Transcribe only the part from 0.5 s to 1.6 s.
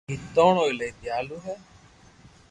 او ايلائي ديالو ھي